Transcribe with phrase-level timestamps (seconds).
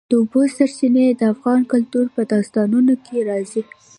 [0.09, 3.61] د اوبو سرچینې د افغان کلتور په داستانونو کې راځي.